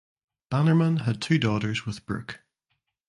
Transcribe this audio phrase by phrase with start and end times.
[0.49, 2.39] Bannerman had two daughters with Brooke.